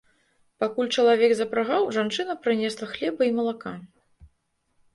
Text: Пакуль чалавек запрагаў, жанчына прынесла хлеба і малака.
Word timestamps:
Пакуль 0.61 0.89
чалавек 1.01 1.31
запрагаў, 1.41 1.85
жанчына 1.99 2.33
прынесла 2.47 2.89
хлеба 2.97 3.21
і 3.31 3.39
малака. 3.39 3.77